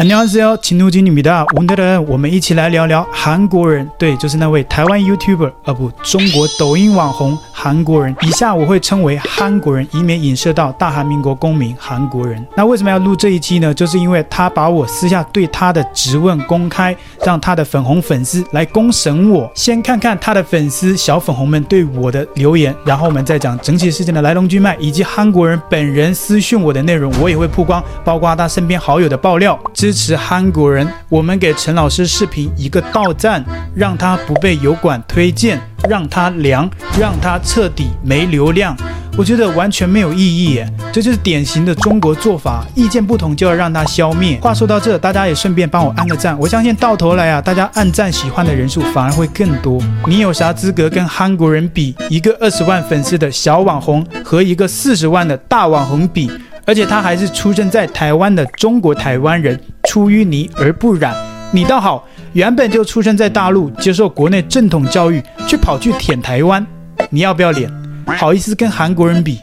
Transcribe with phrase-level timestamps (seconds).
[0.00, 8.16] 안녕하세요，亲怒金女米大吴德仁，我们一起来聊聊韩国人，对，就是那位台湾 YouTuber，啊不，中国抖音网红韩国人。
[8.22, 12.42] 以下我会称为韩国人，以免影射到大韩民国公民韩国人。
[12.56, 13.74] 那为什么要录这一期呢？
[13.74, 19.50] 就是因为他把我私下对他的质问公开，让他的粉红粉丝来公审我。
[19.54, 29.58] 先看看他的粉丝小粉红们对我的留言，然后我们再讲整起事件的来龙去脉，以及韩国人本人私讯我的内容，我也会曝光，包括他身边好友的爆料。
[29.90, 33.44] 支持韩国人，我们给陈老师视频一个倒赞，
[33.74, 38.76] 让他不被油管推荐，让他凉，让他彻底没流量。
[39.18, 44.38] 我觉得完全没有意义耶，这就是典型的中国做法，意见不同就要让他消灭。
[44.40, 49.82] 话说到这，大家也顺便帮我按个赞，我相信到头来啊，大家按赞喜欢的人数反而会更多。
[50.06, 51.96] 你有啥资格跟韩国人比？
[52.08, 56.30] 一个二十万粉丝的小网红和一个四十万的大网红比？
[56.70, 61.12] 而且他还是出生在台湾的中国台湾人，出淤泥而不染。
[61.50, 66.64] 你倒好，原本就出生在大陆，接受国内正统教育，却跑去舔台湾，
[67.10, 67.68] 你要不要脸？
[68.16, 69.40] 好意思跟韩国人比？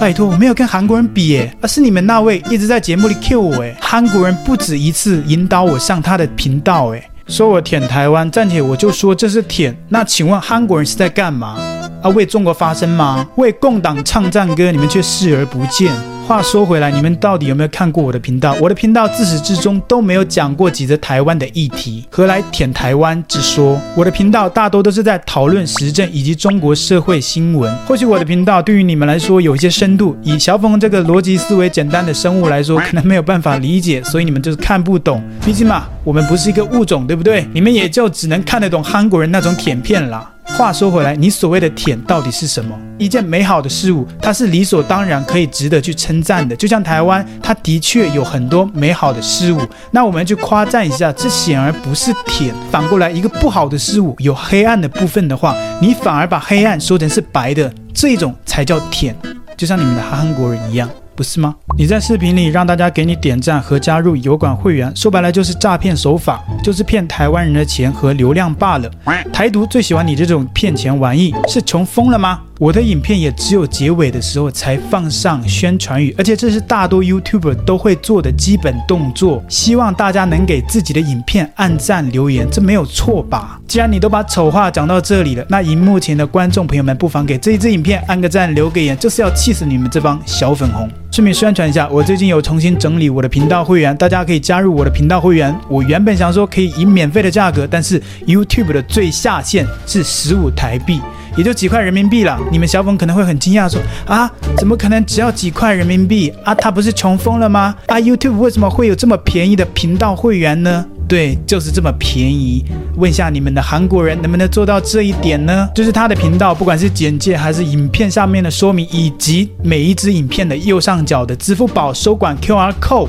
[0.00, 3.76] 拜托，我没有跟韩国人比耶，而是你们那位一直在节目里 cue 我诶。
[3.78, 9.76] 韩国人不止一次引导我上他的频道诶，说我舔台湾，暂且我就说这是舔。
[9.90, 11.58] 那请问韩国人是在干嘛？
[12.02, 13.28] 啊，为中国发声吗？
[13.36, 15.92] 为共党唱赞歌，你们却视而不见。
[16.30, 18.54] 话说回来，你们到底有没有看过我的频道？
[18.60, 23.76] 我的频道自始至终都没有讲过几则台湾的议题，何来舔台湾之说？
[23.96, 27.76] 我的频道大多都是在讨论时政以及中国社会新闻。
[27.78, 35.20] 或许我的频道对于你们来说有一些深度，以小峰这个逻辑思维简单的生物来说，可能没有办法理解，所以你们就是看不懂。
[35.44, 37.44] 毕竟嘛，我们不是一个物种，对不对？
[37.52, 40.30] 你们也就只能看得懂韩国人那种舔片啦。
[40.56, 42.78] 话说回来，你所谓的舔到底是什么？
[42.98, 46.54] 一件美好的事物，它是理所当然可以值得去称赞的。
[46.54, 52.54] 就像台湾，它的确有很多美好的事物，那我们就夸赞一下，这显然不是舔。
[52.70, 59.16] 反过来，一个不好的事物有黑暗的部分的话，你反而把黑暗说成是白的，这种才叫舔。
[59.56, 60.88] 就像你们的韩国人一样。
[61.20, 61.54] 不是吗？
[61.76, 68.90] 你在视频里让大家给你点赞和加入油管会员，说白了就是诈骗手法，就是骗台湾人的钱和流量罢了。
[69.30, 72.40] 台独最喜欢你这种骗钱玩意，是穷疯了吗？
[72.60, 79.42] 我的影片也只有结尾的时候才放上宣传语，而且这是大多 YouTuber 都会做的基本动作。
[79.48, 83.58] 希望大家能给自己的影片按赞留言，这没有错吧？
[83.66, 90.86] 既然你都把丑话讲到这里了，那荧幕前的观众朋友们不妨给这一支影片按个赞，留个言，就是要气死你们这帮小粉红。
[91.10, 95.58] 顺便宣传一下，我最近有重新整理我的频道会员，大家可以加入我的频道会员。
[95.66, 101.00] 我原本想说可以以免费的价格，但是 YouTube 的最下限是十五台币。
[101.36, 106.54] 也就几块人民币了，你们小粉可能会很惊讶说啊，怎么可能只要几块人民币啊？
[106.54, 107.74] 他不是穷疯了吗？
[107.86, 110.84] 啊，YouTube 为什么会有这么便宜的频道会员呢？
[111.08, 112.64] 对，就是这么便宜。
[112.96, 115.68] 问一下你们的韩国人能不能做到这一点呢？
[115.74, 123.08] 就是他的频道，不管是简介还是影片上面的说明，以及每一支影片的右上角的支付宝收款 QR code。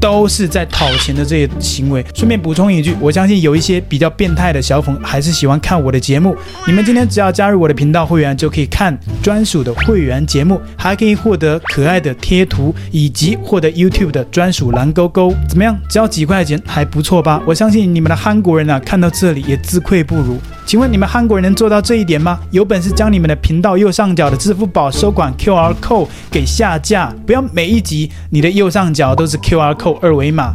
[0.00, 2.04] 都是在讨钱的这些行为。
[2.14, 6.36] 顺便补充一句，我相信有一些比较变态的小粉还是喜欢看我的节目。
[6.66, 15.34] 你们今天只要加入我的频道会员，就可以看专属的会员节目，还可以获得可爱的贴图，以及获得 YouTube 的专属蓝勾勾。
[15.48, 15.78] 怎么样？
[15.88, 17.42] 只要几块钱，还不错吧？
[17.46, 20.38] 我相信你们的韩国人啊，看到这里也自愧不如。
[20.66, 22.38] 请问你们韩国人能做到这一点吗？
[22.50, 30.54] 有本事将你们的频道右上角的支付宝收款 QR code 给下架，不要每一集你的右上角都是 QR code 二维码。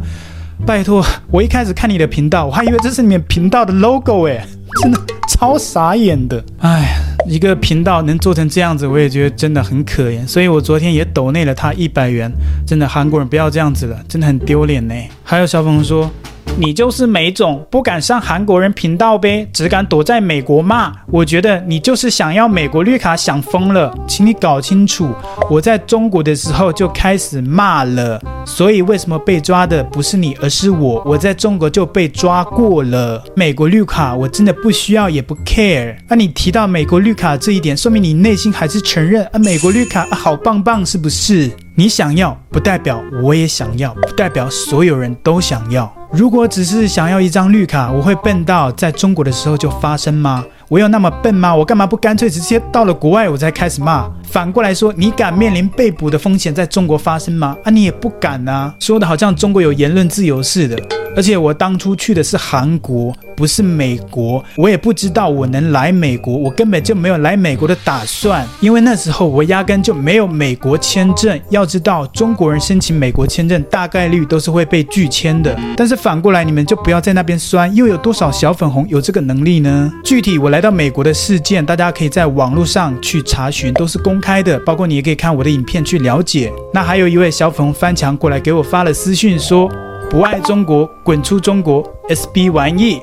[0.66, 4.46] 拜托，我一开始看你的频道，我还以为这是你们频道的 logo 哎，
[4.80, 6.42] 真的超傻眼的。
[6.60, 6.96] 哎，
[7.28, 10.26] 一个频道能做成这样子，我也觉得真的很可怜。
[10.26, 12.30] 所以我昨天也抖内了他一百元。
[12.66, 14.94] 真的韩国人不要这样子了，真的很丢脸呢。
[15.22, 16.10] 还有小粉红说。
[16.56, 20.92] 你就是没种，不敢上韩国人频道呗，只敢躲在美国骂。
[21.08, 25.08] 我觉得你就是想要美国绿卡想疯了，请你搞清楚，
[25.50, 31.02] 我在中国的时候就开始骂了，所以为什么被抓的不是你，而是我？
[31.04, 35.96] 我在中国就被抓过了，美国绿卡我真的不需要，也不 care。
[36.08, 41.50] 那、啊、你提到美国绿卡这一点，说明你内心还是承认啊，美国绿卡、好棒棒，是不是？
[41.74, 45.92] 你想要，不代表我也想要，不代表所有人都想要。
[46.16, 50.44] 如果只是想要一张绿卡，我会笨到在中国的时候就发生吗？
[50.68, 51.52] 我有那么笨吗？
[51.52, 54.08] 我干嘛不干脆直接到了国外我再开始骂？
[54.22, 57.56] 反过来说，你敢面临被捕的风险在中国发生吗？
[57.64, 58.72] 啊，你也不敢啊！
[58.78, 61.03] 说的好像中国有言论自由似的。
[61.16, 71.40] 而且我当初去的是韩国，不是美国，我也不知道我能来美国，我根本就没有来美国的打算，因为那时候我压根就没有美国签证。
[71.50, 75.56] 要知道，中国人申请美国签证大概率都是会被拒签的。
[75.76, 79.92] 但是反过来，你们就不要在那边酸，又有多少小粉红有这个能力呢？
[80.04, 86.52] 具体我来到美国的事件，大家可以在网络上去查询，都是公开的，包括你也可以看我的影片去了解。
[86.72, 89.70] 那还有一位小粉红翻墙过来给我发了私讯说。
[90.10, 93.00] 不爱中国，滚出中国！SB 玩意，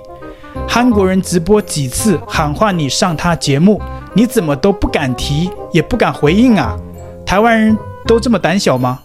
[0.68, 3.82] 韩国人直播几次喊话你上他节目，
[4.14, 6.78] 你怎么都不敢提，也不敢回应啊？
[7.26, 7.78] 台湾人
[8.08, 9.02] 都这么胆小吗？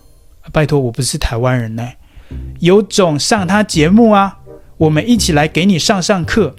[0.53, 1.83] 拜托，我不是台湾人呢，
[2.61, 4.39] 有种上他节目啊！
[4.77, 6.55] 我们一起来给你上上课。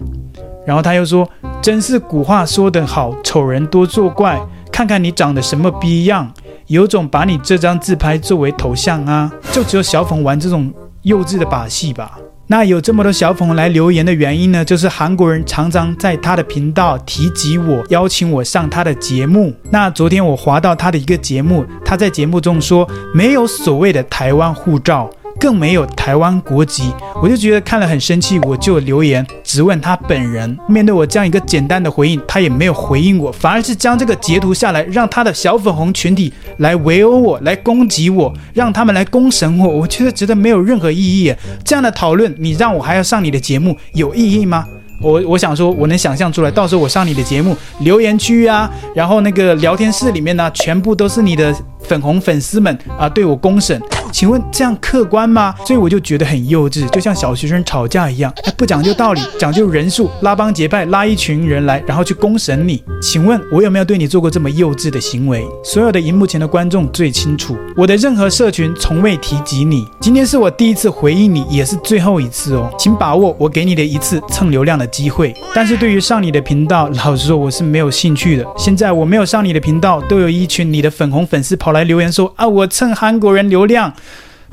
[0.66, 1.30] 然后他又说，
[1.62, 4.38] 真是古话说得好，丑人多作怪，
[4.70, 6.30] 看看你长得什么逼样，
[6.66, 9.32] 有种把你这张自拍作为头像啊！
[9.54, 10.74] 就只有小粉玩这种。
[11.08, 12.20] 幼稚的把戏吧。
[12.50, 14.64] 那有这么多小粉红来留言的原因呢？
[14.64, 19.54] 就是韩国人常常在他的频道提及我，邀请我上他的节目。
[19.70, 25.10] 那昨天我滑到他的一个节目，他在节目中说没有所谓的台湾护照。
[25.40, 26.92] 更没有台湾国籍，
[27.22, 30.58] 我就觉得看了很生气，我就留言质问他本人。
[30.68, 39.68] 面对我这样一个简单的回应，他也没有回应我，反而是将这个截图下来，让他的小粉红群体来围殴我，来攻击我，让他们来公审我。
[39.68, 41.34] 我觉得觉得没有任何意义。
[41.64, 44.66] 这样的讨论，你让我还要上你的节目，有意义吗？
[45.00, 53.80] 我我想说，我能想象出来，到时候我上你的节目，留言区啊，然后那个聊天室里面呢，全部都是你的粉红粉丝们啊，对我公审。
[54.12, 55.54] 请问这样客观吗？
[55.66, 62.84] 所以我就觉得很幼稚，就像小学生吵架一样，还不讲究道理，讲究人数，拉帮结派，拉一群人来，然后去公审你。
[63.02, 65.46] 请问我有没有对你做过这么幼稚的行为？
[65.64, 69.88] 所有的荧幕前的观众最清楚，我的任何社群从未提及你。
[70.00, 75.36] 今天是我第一次回应你，也是最后一次哦，请把握我给你的一次蹭流量的机会。
[75.54, 78.46] 但是对于上你的频道，老实说我是没有兴趣的。
[78.58, 83.94] 现在我没有上你的频道，都有一群你的粉红粉丝跑来留言说啊，我蹭韩国人流量。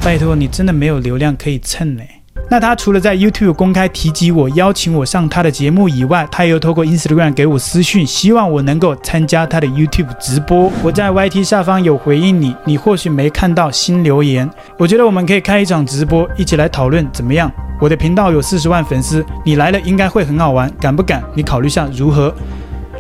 [0.03, 2.03] 拜托，你真的没有流量可以蹭呢？
[2.51, 10.71] 那他除了在 YouTube 公开提及我，邀请我上他的节目以外，他又透过 Instagram 给我私讯，希望我能够参加他的 YouTube 直播。
[10.83, 14.49] 我在 YT 下方有回应你，你或许没看到新留言。
[14.79, 17.51] 我觉得我们可以开一场直播，一起来讨论怎么样？
[17.81, 21.25] 我的频道有四十万粉丝，你来了应该会很好玩，敢不敢？
[21.35, 22.35] 你考虑下如何？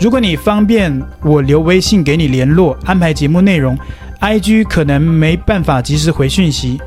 [0.00, 3.78] 如果你方便，我留微信给你联络，安排节目内容。
[4.24, 6.80] IG 可能没办法及时回讯息，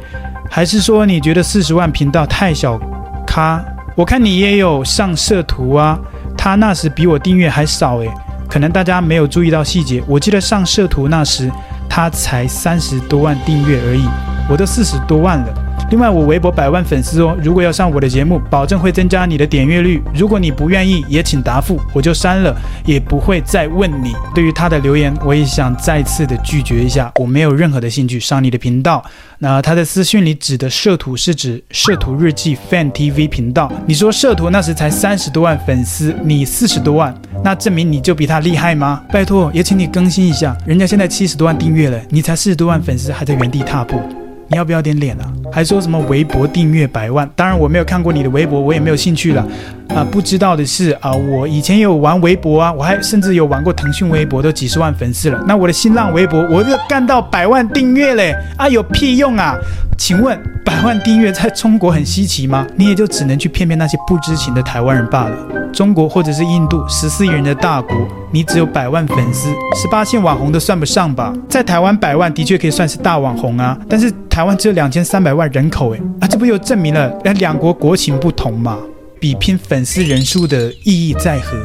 [0.50, 2.80] 还是说你觉得四十万频道太小
[3.28, 3.64] 咖？
[3.96, 6.00] 我看你也有上社图啊，
[6.36, 8.10] 他那时比我订阅还少诶，
[8.50, 10.04] 可能大家没有注意到细节。
[10.08, 11.52] 我记得上社图那时
[11.88, 14.10] 他才三十多万订阅而已，
[14.50, 15.67] 我都四十多万了。
[15.90, 20.02] 另外，我微博百万粉丝哦，如果要上我的节目，保证会增加你的点阅率。
[20.14, 22.54] 如果你不愿意，也请答复，我就删了，
[22.86, 24.14] 也不会再问你。
[24.36, 29.02] 对于他的留言，我也想再次的拒绝一下，我没有任何的兴趣上你的频道。
[29.40, 33.72] 那他的私讯里指的摄图是指摄图日记 Fan TV 频道。
[33.86, 39.02] 你说摄图那时才三十多万粉丝，你四十多万，那证明你就比他厉害吗？
[39.10, 44.27] 拜托，也请你更新一下，人家现在七十多万订阅了，你才四十多万粉丝，还在原地踏步。
[44.50, 45.32] 你要不要点脸啊？
[45.52, 47.30] 还说什么微博订阅百万？
[47.36, 49.46] 当然我没有看过你的微博，我也没有兴趣了。
[49.90, 55.44] 啊，不知道的是啊，我以前有玩微博啊，我还甚至有玩过腾讯微博，都几十万粉丝了。
[55.48, 58.36] 那我的新浪微博，我就干到百万订阅嘞！
[58.58, 59.56] 啊，有屁用啊？
[59.98, 62.68] 请问百万订阅在中国很稀奇吗？
[62.76, 65.36] 你也就只能去骗骗那些不知情的台湾人罢了。
[65.74, 67.96] 中国或者是印度十四亿人的大国，
[68.32, 71.34] 你只有百万粉丝，十八线网红都算不上吧？
[71.50, 78.78] 在台湾百万的确可以算是大网红啊，但是台湾只有两千三百万人口，诶，啊，这不又证明了两国国情不同吗？
[79.20, 81.58] 比拼粉丝人数的意义在何？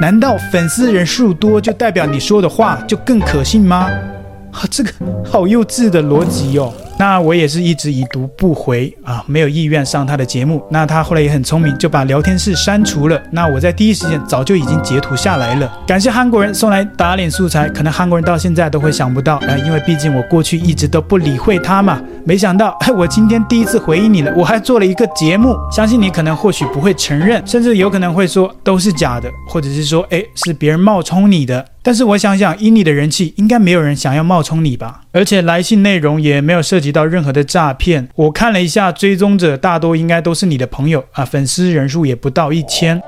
[0.00, 3.90] 难道粉丝人数多就代表你说的话就更可信吗？
[4.52, 4.90] 啊，这个
[5.24, 6.72] 好幼稚的逻辑哟。
[7.08, 10.62] 那我也是一直已读不回啊，没有意愿上他的节目。
[10.68, 13.18] 那他后来也很聪明，就把聊天室删除了。
[13.30, 15.72] 那我在第一时间早就已经截图下来了。
[15.86, 21.98] 感谢韩国人送来打脸素材，可能韩国人到现在都会想不到啊，因为毕竟我过去一直都不理会他嘛。
[22.26, 31.64] 没想到，哎，我今天第一次回应你了，我还做了一个节目，相信你可能或许不会承认，甚至有可能会说都是假的，或者是说，哎，是别人冒充你的。
[31.82, 35.02] 但是我想想，以你的人气，应该没有人想要冒充你吧？
[35.12, 38.08] 而且来信内容也没有涉及到任何的诈骗。
[38.14, 43.02] 我看了一下，追踪者大多应该都是你的朋友啊，粉丝人数也不到一千。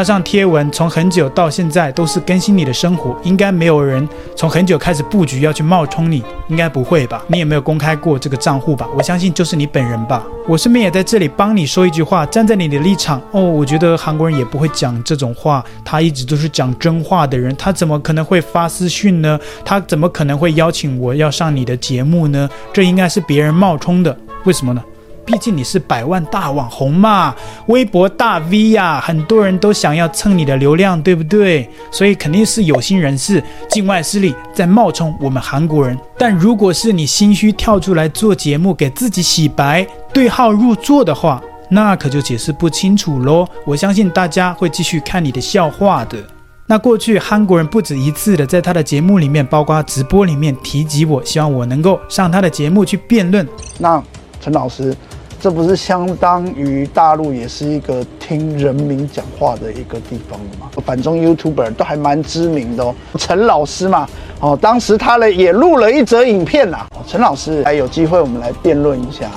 [0.00, 7.22] 加上贴文，从很久到现在都是更新你的生活，应该没有人从很久开始布局要去冒充你，应该不会吧？
[7.26, 8.88] 你也没有公开过这个账户吧？
[8.96, 10.24] 我相信就是你本人吧。
[10.48, 19.38] 我顺便也在这里帮你说一句话，站在你的立场哦，我觉得韩国人也不会讲这种话，他一直都是讲真话的人，他怎么可能会发私讯呢？
[19.66, 22.48] 他怎么可能会邀请我要上你的节目呢？
[22.72, 24.82] 这应该是别人冒充的，为什么呢？
[25.24, 27.34] 毕竟你是百万大网红嘛，
[27.66, 31.68] 微博大 V 呀、很多人都想要蹭你的流量，对不对？
[31.90, 35.96] 所以肯定是有心人士、境外势力在冒充我们韩国人。
[36.18, 43.46] 但如果是你心虚跳出来做节目，给自己洗白、对号入座的话，那可就解释不清楚喽。
[43.64, 46.18] 我相信大家会继续看你的笑话的。
[46.66, 53.46] 那过去韩国人不止一次的在他的节目里面，包括直播里面提及我，希望我能够上他的节目去辩论。
[53.78, 54.02] 那
[54.40, 54.96] 陈老师。
[55.40, 60.68] 这不是相当于大陆也是一个听人民讲话的一个地方了吗？
[60.84, 64.06] 反中 YouTuber 都还蛮知名的哦，陈老师嘛，
[64.40, 66.86] 哦，当时他呢也录了一则影片呐。
[67.06, 69.30] 陈老师还有机会，我们来辩论一下，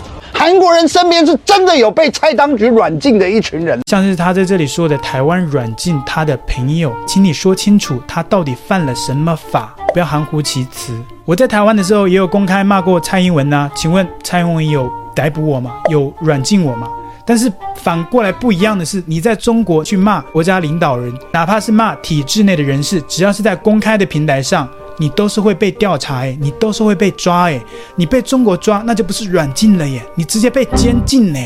[0.43, 10.93] 韩国人身边是真的有被蔡当局软禁的一群人，像是他在这里说的台湾软禁他的朋友，请你说清楚他到底犯了什么法，不要含糊其辞。
[11.23, 14.91] 我在台湾的时候也有公开骂过蔡英文呐，请问蔡英文有？
[15.15, 15.71] 逮捕我吗？
[15.89, 16.89] 有软禁我吗？
[17.25, 27.62] 但是反过来不一样的是，你在中国去骂国家领导人，哪怕是骂体制内的人士，只要是在公开的平台上，你都是会被调查诶，你都是会被抓诶，
[27.95, 31.39] 你被中国抓，那就不是软禁了耶，你直接被监禁呢。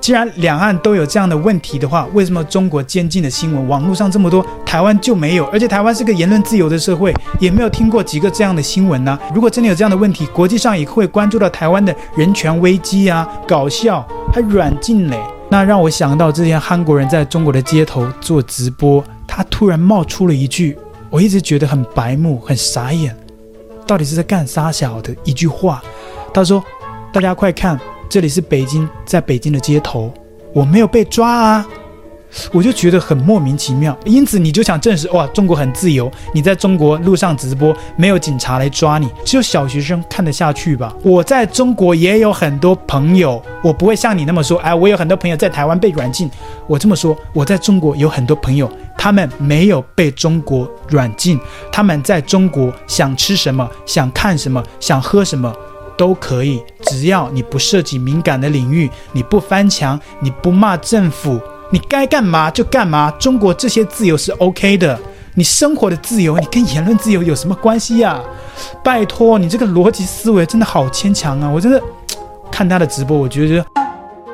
[0.00, 5.46] 既然两岸都有这样的问题的话，为什么中国监禁的新闻网络上这么多，台湾就没有？
[5.46, 9.18] 而且台湾是个言论自由的社会，也没有听过几个这样的新闻呢？
[9.34, 15.18] 如果真的有这样的问题，国际上也会关注到台湾的人权危机啊，搞笑还软禁嘞？
[15.48, 20.76] 那让我想到之前韩国人在中国的街头做直播，他突然冒出了一句，
[21.14, 23.16] 我一直觉得很白目、很傻眼，
[23.86, 25.80] 到底是在干啥小的一句话？
[26.32, 26.60] 他说
[27.14, 27.78] ：“大家快看。”
[28.10, 30.12] 这里是北京，在北京的街头，
[30.52, 31.68] 我没有被抓啊，
[32.52, 33.96] 我就觉得很莫名其妙。
[34.04, 40.94] 因此，你就想证实哇，中国很自由，你在中国路上直播，没有警察来抓你，只有小学生看得下去吧？
[41.02, 46.30] 我在中国也有很多朋友，我不会像你那么说，哎，我有很多朋友在台湾被软禁。
[46.66, 51.38] 我这么说，我在中国有很多朋友，他们没有被中国软禁，
[51.70, 55.54] 他们在中国想吃什么，想看什么，想喝什么。
[55.96, 61.40] 都可以，只要你不涉及敏感的领域，你不翻墙，你不骂政府，
[61.70, 63.10] 你该干嘛就干嘛。
[63.12, 64.98] 中国这些自由是 OK 的，
[65.34, 68.20] 你生活的自由，你跟言论自由有什么关系呀？
[68.84, 71.48] 拜托，你这个逻辑思维真的好牵强啊！
[71.48, 71.82] 我真的
[72.52, 73.64] 看他的直播，我觉得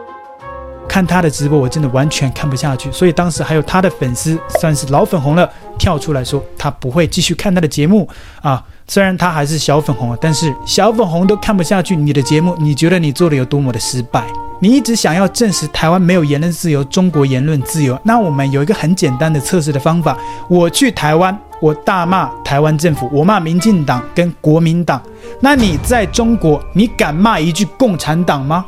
[0.87, 2.93] 看他的直播，我真的完全看不下去。
[2.93, 8.07] 所以当时还有他的粉丝，算是老粉红了，跳出来说他不会继续看他的节目
[8.43, 8.63] 啊。
[8.93, 14.27] 虽然他还是小粉红，但是小粉红都看不下去你的节目，你觉得你做的有多么的失败？
[14.59, 17.97] 你一直想要证实台湾没有言论自由，中国言论自由。
[18.03, 20.19] 那我们有一个很简单的测试的方法：
[20.49, 25.01] 我去台湾，我大骂台湾政府，我骂民进党跟国民党。
[25.39, 28.67] 那你在中国，你敢骂一句共产党吗？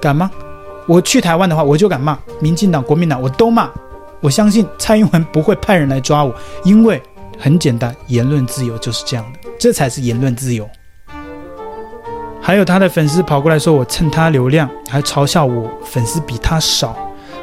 [0.00, 0.30] 敢吗？
[0.86, 3.68] 我去台湾的话，我就敢骂民进党、国民党，我都骂。
[4.20, 6.32] 我相信蔡英文不会派人来抓我，
[6.62, 7.02] 因为。
[7.38, 10.68] 很简单，言论自由就是这样的，这才是言论自由。
[12.40, 16.96] 还有他的粉丝跑过来说我蹭他流量，还嘲笑我粉丝比他少，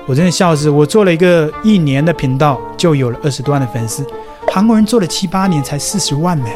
[0.05, 0.69] 我真的笑死。
[0.69, 4.05] 我做了一个一年的频道，就有了二十多万的粉丝，
[4.51, 6.49] 韩国人做了七八年才四十万呢，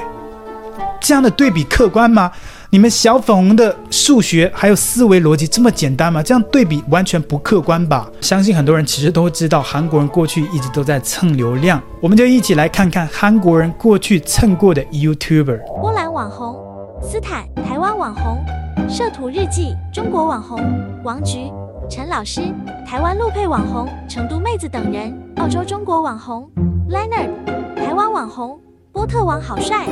[1.00, 2.32] 这样的对比客观吗？
[2.74, 6.24] 你们小粉红的数学还有思维逻辑这么简单吗？
[6.24, 8.10] 这样对比完全不客观吧？
[8.20, 11.80] 相信很多人其实都知道，韩国人过去一直都在蹭流量。
[12.02, 16.58] 我们就一起来看看韩国人过去蹭过的 YouTuber：波兰网红
[17.00, 18.44] 斯坦、台湾网红
[18.90, 20.60] 摄图日记、中国网红
[21.04, 21.52] 王菊、
[21.88, 22.42] 陈老师、
[22.88, 26.50] 台湾陆配网红成都妹子等人、澳洲中国网红
[26.90, 27.30] Leonard、
[27.76, 28.60] 台湾网红。
[28.94, 29.88] 波特王好帅，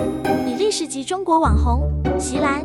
[0.46, 2.62] 比利时籍中国网红席兰。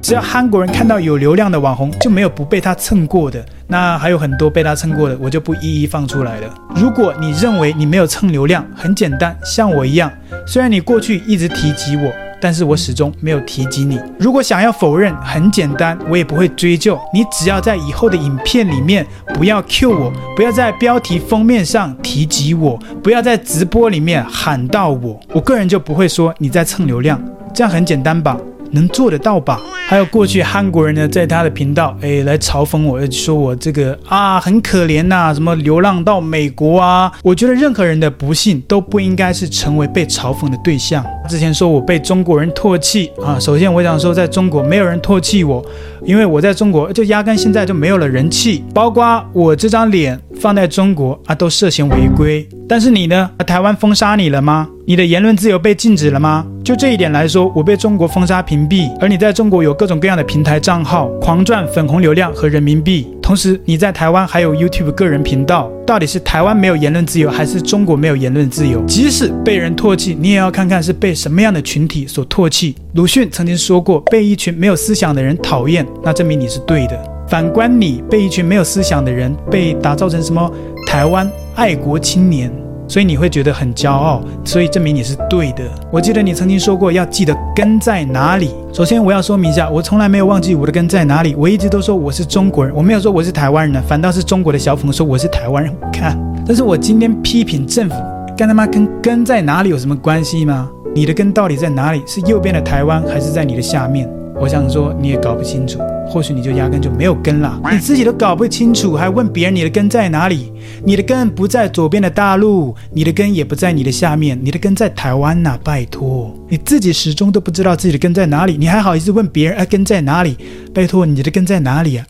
[0.00, 3.44] 只要韩国人看到有流量的网红，就没有不被他蹭过的。
[3.66, 6.48] 那还有很多被他蹭过的，我就不一一放出来了。
[6.74, 10.10] 如果你认为你没有蹭流量，很简单，像我一样，
[10.46, 12.10] 虽然你过去一直提及我。
[12.44, 13.98] 但是我始终没有提及你。
[14.18, 17.00] 如果想要否认，很简单，我也不会追究。
[17.14, 27.18] 你只要在以后的影片里面不要 cue 我，不要在标题封面上提及我，不要在直播里面喊到我，我个人就不会说你在蹭流量。
[27.54, 28.36] 这样很简单吧？
[28.72, 29.58] 能做得到吧？
[29.88, 37.10] 还有过去韩国人呢，在他的频道，哎，来嘲讽我，说我这个啊很可怜呐，什么流浪到美国啊。
[37.22, 41.02] 我觉得任何人的不幸都不应该是成为被嘲讽的对象。
[41.28, 45.64] 之前说我被中国人唾弃啊，首先我想说，在中国没有人唾弃我，
[46.04, 52.46] 因为我在中国就压根现在就没有了人气，包括我这张脸放在中国啊都涉嫌违规。
[52.68, 53.30] 但是你呢？
[53.46, 54.68] 台湾封杀你了吗？
[54.86, 56.46] 你的言论自由被禁止了吗？
[56.62, 63.06] 就这一点来说，我被中国封杀屏蔽，而你在中国有各种各样的平台账号，狂赚粉红流量和人民币。
[63.24, 68.84] 同时，你在台湾还有 YouTube 个人频道，到底是台湾没有言论自由，还是中国没有言论自由？
[68.84, 72.76] 即使被人唾弃，你也要看看是被什么样的群体所唾弃。
[72.92, 77.02] 鲁迅曾经说过，被一群没有思想的人讨厌，那证明你是对的。
[77.26, 80.52] 反观你被一群没有思想的人被打造成什么
[80.86, 82.52] 台湾爱国青年？
[82.86, 85.64] 所以你会觉得很骄傲，所以证明你是对的。
[85.90, 88.50] 我记得你曾经说过要记得根在哪里。
[88.72, 95.72] 首先我要说明一下，我从来没有忘记我的根在哪里，我一直都说我是中国人，我没有说我是台湾人呢，反倒是中国的小粉说我是台湾人。
[95.92, 97.94] 看，但是我今天批评政府，
[98.36, 100.70] 干他妈跟根在哪里有什么关系吗？
[100.94, 102.02] 你的根到底在哪里？
[102.06, 104.08] 是右边的台湾，还是在你的下面？
[104.40, 105.78] 我想说你也搞不清楚。
[106.06, 110.52] 或许你就压根就没有根了，你自己都搞不清楚，还问别人你的根在哪里？
[110.84, 115.58] 你的根不在左边的大陆，你的根也不在你的下面，你的根在台湾呐！
[115.64, 119.64] 拜托，你自己始终都不知道自己的根在哪里，你还好意思问别人啊？
[119.64, 120.36] 根在哪里？
[120.72, 122.06] 拜托，你的根在哪里啊？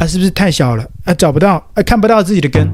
[0.00, 0.84] 啊，是不是太小了？
[1.04, 2.68] 啊，找不到，啊，看不到自己的根。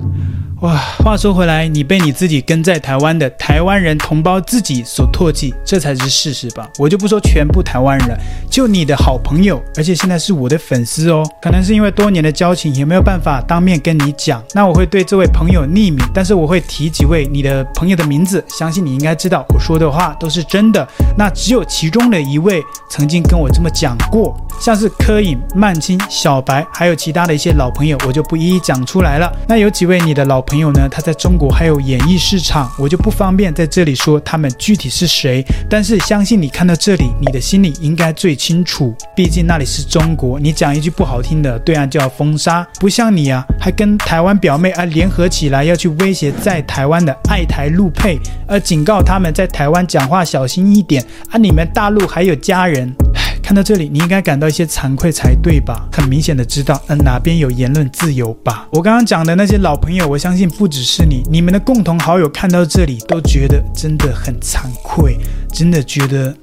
[0.61, 6.69] 哇，话说回来，你被你自己跟在台湾的台湾人同胞自己所唾弃，这才是事实吧？
[6.81, 8.19] 我就不说全部台湾人，
[8.51, 11.23] 就你的好朋友，而且现在是我的粉丝哦。
[11.41, 14.43] 可能是因为多年的交情，也没有办法当面跟你讲。
[14.53, 20.85] 那我会对这位朋友匿名，但是我会提几位你的朋友的名字，相信你应该知道我说的话都是真的。
[21.17, 22.61] 那只有其中的一位
[22.91, 29.33] 曾经跟我这么讲过，像是柯颖、曼青、小白，还有其他的一些老朋友，我就不一一讲出来了。
[29.47, 30.45] 那有几位你的老。
[30.49, 35.45] 朋友呢，他在中国还有演艺市场，我就不方便在这里说他们具体是谁。
[35.69, 38.95] 但是相信你看到这里，你的心里应该最清楚。
[39.15, 42.67] 毕竟那里是中国，你讲一句不好听的，对岸就要封杀。
[42.81, 51.37] 不像你啊，还跟台湾表妹啊联合起来要去威胁在台湾的爱台陆配，而警告他们在台湾讲话小心一点啊！
[51.37, 52.91] 你们大陆还有家人。
[53.49, 55.89] 看到这里，你应该感到一些惭愧才对吧？
[55.91, 58.69] 很明显的知道，嗯哪边有言论自由吧？
[58.71, 65.17] 我刚刚讲的那些老朋友，我相信不只是你，你们的共同好友看到这里都觉得真的很惭愧，
[65.51, 66.37] 真的觉得，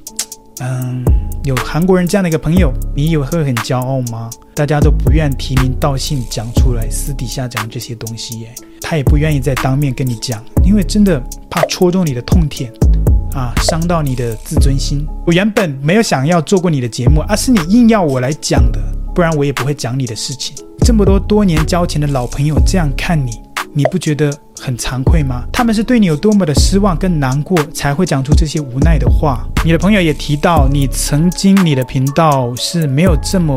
[0.62, 1.06] 嗯，
[1.44, 4.28] 有韩国人这样的一个朋友，你以为会很骄傲吗？
[4.56, 8.50] 大家都不愿提名道姓讲出来，私底下讲这些东西，耶，
[8.82, 12.74] 他也不愿意再当面跟你讲，因为真的怕戳中你的痛点。
[13.36, 15.06] 啊，伤到你的自尊心。
[15.28, 18.80] 我原本没有想要做过你的节目，而、是你硬要我来讲的，
[19.14, 20.56] 不然我也不会讲你的事情。
[20.86, 23.42] 这么多多年交情的老朋友这样看你，
[23.74, 25.44] 你不觉得很惭愧吗？
[25.52, 29.46] 他们是对你有多么的失望跟难过，才会讲出这些无奈的话。
[29.66, 33.56] 你的朋友也提到，你曾经你的频道是没有这么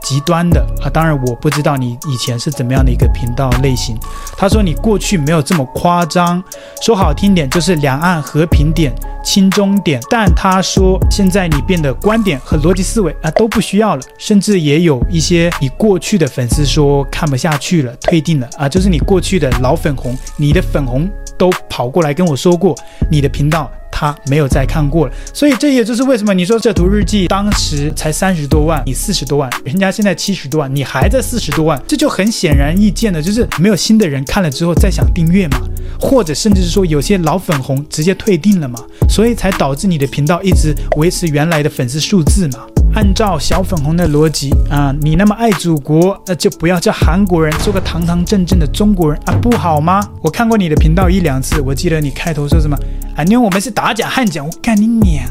[0.00, 0.88] 极端的啊。
[0.88, 3.94] 当然，我不知道你以前是怎么样的一个频道类型。
[4.38, 6.42] 他说你过去没有这么夸张，
[6.80, 8.90] 说好听点就是两岸和平点、
[9.22, 10.00] 亲中点。
[10.08, 20.16] 但他说现在你变得观点和逻辑思维啊都不需要了，甚至也有一些你过去的粉丝说看不下去了，退订了啊，就是你过去的老粉红。
[20.38, 22.74] 你的粉红都跑过来跟我说过，
[23.10, 35.58] 你的频道他没有再看过了，所以这也就是为什么你说这图日记当时才三十多万，你四十多万，人家现在七十多万，你还在四十多万，这就很显然易见的，就是没有新的人看了之后再想订阅嘛，
[36.00, 42.60] 或者甚至是说有些老粉红直接退订了嘛，所以才导致你的频道一直维持原来的粉丝数字嘛。
[42.94, 50.02] 按照小粉红的逻辑啊，你那么爱祖国，那就不要叫韩国人，做个堂堂正正的中国人啊，不好吗？
[50.22, 52.76] 我看过你的频道一两次，我记得你开头说什么
[53.16, 53.22] 啊？
[53.24, 55.24] 妞，我们是打假汉将，我干你娘！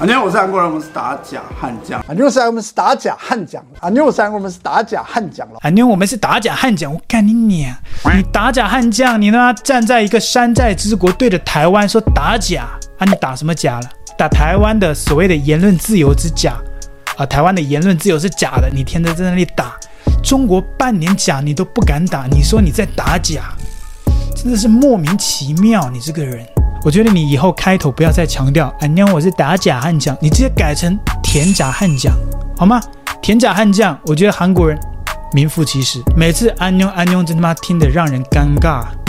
[0.00, 2.00] 啊妞，我是韩国人，我们是打假汉将。
[2.00, 3.62] 啊妞，我们是打假汉将。
[3.78, 5.58] 啊妞，我们是打假汉将了。
[5.60, 7.72] 啊妞，我们是打假汉将，我干你娘！
[8.16, 12.66] 你打假汉将，你他妈站在一个山寨之国，对着台湾说打假
[12.98, 13.04] 啊？
[13.04, 13.88] 你打什么假了？
[14.16, 16.54] 打台湾的所谓的言论自由之假，
[17.16, 19.74] 啊，台湾的言论自由是假的，你天天在那里打
[20.22, 23.52] 中国半年假你都不敢打，你说你在打假，
[24.36, 26.46] 真的是莫名其妙，你这个人。
[26.84, 32.14] 我觉得你以后开头不要再强调安妞我是打假汉将，你直接改成甜假汉将，
[32.56, 32.80] 好吗？
[33.20, 34.78] 甜假汉将，我觉得韩国人
[35.32, 36.00] 名副其实。
[36.14, 38.84] 每次安妞安妞真他妈听得让人尴尬，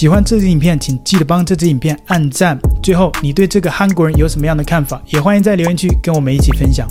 [0.00, 2.58] 喜欢这支影片，请记得帮这支影片按赞。
[2.82, 4.98] 最后，你对这个韩国人有什么样的看法？
[5.08, 6.88] 也欢迎在留言区跟我们一起分享。